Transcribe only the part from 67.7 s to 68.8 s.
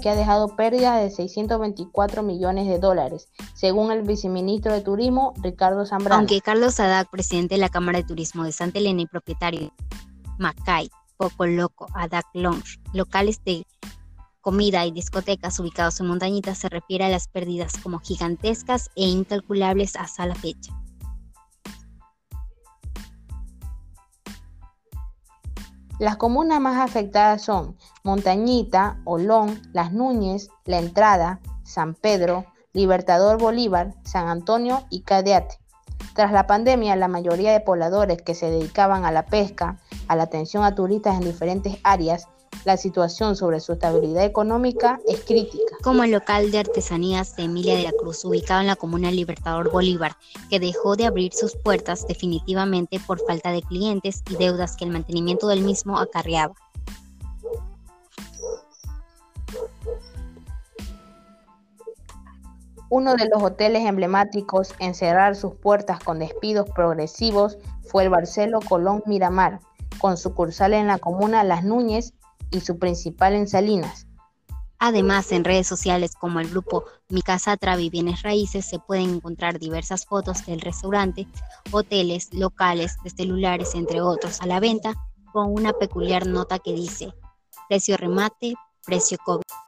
fue el Barcelo